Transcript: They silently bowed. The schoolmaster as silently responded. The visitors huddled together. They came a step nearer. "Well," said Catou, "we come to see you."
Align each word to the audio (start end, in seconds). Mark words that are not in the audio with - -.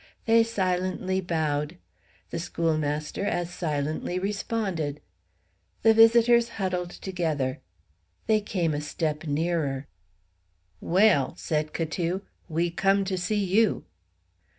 They 0.25 0.41
silently 0.43 1.21
bowed. 1.21 1.77
The 2.31 2.39
schoolmaster 2.39 3.23
as 3.23 3.53
silently 3.53 4.17
responded. 4.17 4.99
The 5.83 5.93
visitors 5.93 6.49
huddled 6.57 6.89
together. 6.89 7.59
They 8.25 8.41
came 8.41 8.73
a 8.73 8.81
step 8.81 9.27
nearer. 9.27 9.85
"Well," 10.79 11.35
said 11.37 11.71
Catou, 11.71 12.23
"we 12.49 12.71
come 12.71 13.05
to 13.05 13.15
see 13.15 13.45
you." 13.45 13.85